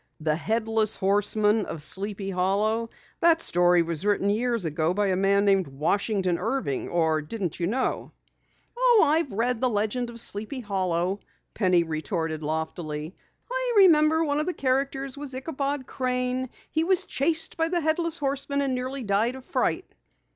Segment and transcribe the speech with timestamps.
[0.19, 2.89] "The Headless Horseman of Sleepy Hollow!
[3.19, 6.89] That story was written years ago by a man named Washington Irving.
[6.89, 8.11] Or didn't you know?"
[8.75, 11.19] "Oh, I've read the 'Legend of Sleepy Hollow,'"
[11.53, 13.15] Penny retorted loftily.
[13.51, 16.49] "I remember one of the characters was Ichabod Crane.
[16.71, 19.85] He was chased by the Headless Horseman and nearly died of fright."